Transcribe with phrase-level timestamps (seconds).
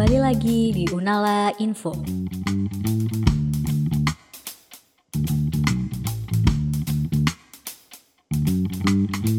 [0.00, 1.92] kembali lagi di Unala Info.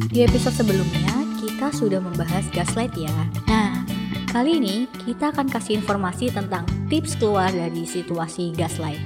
[0.05, 3.09] Di episode sebelumnya, kita sudah membahas gaslight ya.
[3.49, 3.81] Nah,
[4.29, 9.01] kali ini kita akan kasih informasi tentang tips keluar dari situasi gaslight.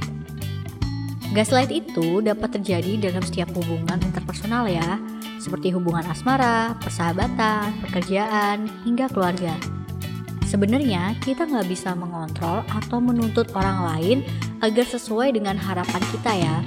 [1.32, 5.00] Gaslight itu dapat terjadi dalam setiap hubungan interpersonal ya,
[5.40, 9.56] seperti hubungan asmara, persahabatan, pekerjaan, hingga keluarga.
[10.56, 14.18] Sebenarnya kita nggak bisa mengontrol atau menuntut orang lain
[14.64, 16.64] agar sesuai dengan harapan kita ya.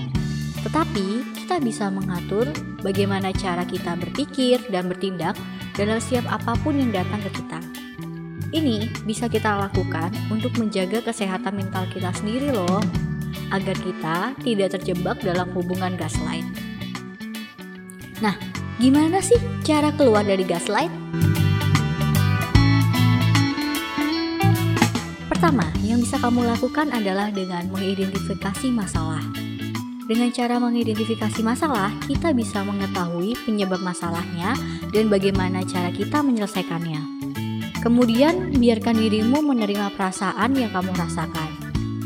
[0.61, 2.53] Tetapi kita bisa mengatur
[2.85, 5.41] bagaimana cara kita berpikir dan bertindak
[5.73, 7.65] dalam setiap apa pun yang datang ke kita.
[8.53, 12.85] Ini bisa kita lakukan untuk menjaga kesehatan mental kita sendiri loh,
[13.57, 16.45] agar kita tidak terjebak dalam hubungan gaslight.
[18.21, 18.37] Nah,
[18.77, 20.93] gimana sih cara keluar dari gaslight?
[25.39, 29.23] Pertama, yang bisa kamu lakukan adalah dengan mengidentifikasi masalah.
[30.11, 34.59] Dengan cara mengidentifikasi masalah, kita bisa mengetahui penyebab masalahnya
[34.91, 36.99] dan bagaimana cara kita menyelesaikannya.
[37.79, 41.51] Kemudian, biarkan dirimu menerima perasaan yang kamu rasakan.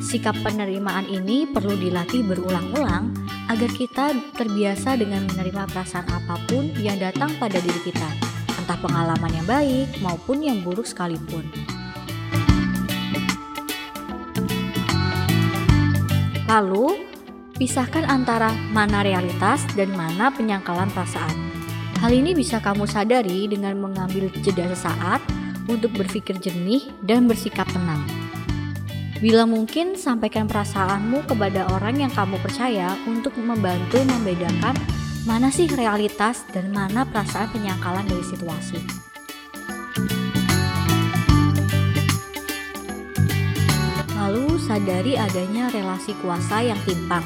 [0.05, 3.17] Sikap penerimaan ini perlu dilatih berulang-ulang
[3.49, 8.13] agar kita terbiasa dengan menerima perasaan apa pun yang datang pada diri kita,
[8.61, 11.49] entah pengalaman yang baik maupun yang buruk sekalipun.
[16.53, 17.13] Lalu,
[17.63, 21.37] Pisahkan antara mana realitas dan mana penyangkalan perasaan.
[22.03, 25.23] Hal ini bisa kamu sadari dengan mengambil jeda sesaat
[25.71, 28.03] untuk berpikir jernih dan bersikap tenang.
[29.23, 34.75] Bila mungkin, sampaikan perasaanmu kepada orang yang kamu percaya untuk membantu membedakan
[35.23, 39.12] mana sih realitas dan mana perasaan penyangkalan dari situasi.
[44.73, 47.21] Lalu sadari adanya relasi kuasa yang timpang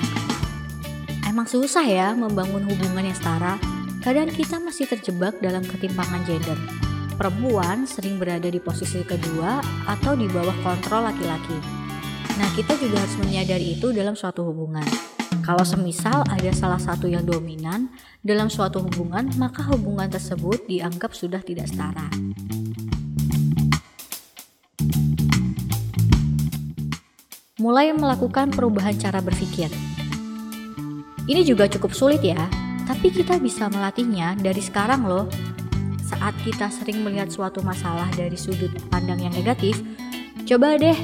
[1.31, 3.55] Emang susah ya membangun hubungan yang setara.
[4.03, 6.59] Kadang kita masih terjebak dalam ketimpangan gender.
[7.15, 11.55] Perempuan sering berada di posisi kedua atau di bawah kontrol laki-laki.
[12.34, 14.87] Nah, kita juga harus menyadari itu dalam suatu hubungan.
[15.47, 17.95] Kalau semisal ada salah satu yang dominan
[18.27, 22.11] dalam suatu hubungan, maka hubungan tersebut dianggap sudah tidak setara.
[27.56, 29.72] Mulai melakukan perubahan cara berpikir.
[31.25, 32.37] Ini juga cukup sulit ya,
[32.84, 35.25] tapi kita bisa melatihnya dari sekarang loh.
[36.05, 39.81] Saat kita sering melihat suatu masalah dari sudut pandang yang negatif,
[40.45, 41.00] coba deh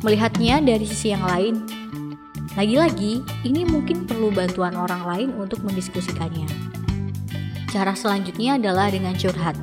[0.00, 1.60] melihatnya dari sisi yang lain.
[2.56, 6.48] Lagi-lagi, ini mungkin perlu bantuan orang lain untuk mendiskusikannya.
[7.68, 9.60] Cara selanjutnya adalah dengan curhat.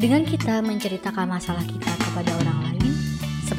[0.00, 2.63] Dengan kita menceritakan masalah kita kepada orang lain,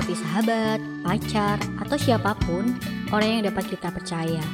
[0.05, 2.77] seperti sahabat, pacar, atau siapa pun
[3.09, 4.45] orang yang dapat kita percaya.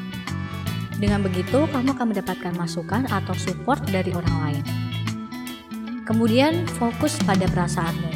[0.96, 4.64] Dengan begitu, kamu akan mendapatkan masukan atau support dari orang lain.
[6.08, 8.16] Kemudian, fokus pada perasaanmu.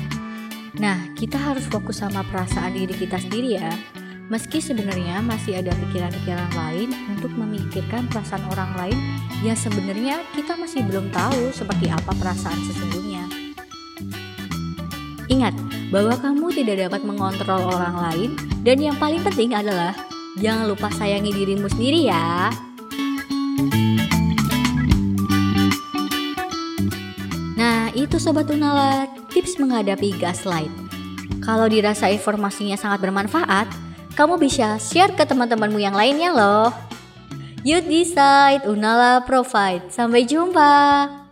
[0.79, 3.75] Nah, kita harus fokus sama perasaan diri kita sendiri ya.
[4.31, 8.99] Meski sebenarnya masih ada pikiran-pikiran lain untuk memikirkan perasaan orang lain
[9.43, 13.24] yang sebenarnya kita masih belum tahu seperti apa perasaan sesungguhnya.
[15.25, 15.53] Ingat
[15.89, 18.29] bahwa kamu tidak dapat mengontrol orang lain
[18.61, 19.97] dan yang paling penting adalah
[20.37, 22.53] jangan lupa sayangi dirimu sendiri ya.
[27.55, 30.69] Nah, itu Sobat Unala, tips menghadapi gaslight.
[31.41, 33.69] Kalau dirasa informasinya sangat bermanfaat,
[34.13, 36.69] kamu bisa share ke teman-temanmu yang lainnya loh.
[37.65, 39.89] You decide, Unala provide.
[39.89, 41.24] Sampai jumpa.